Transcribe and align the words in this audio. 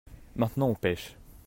maintenant 0.35 0.69
on 0.71 0.73
pêche. 0.73 1.15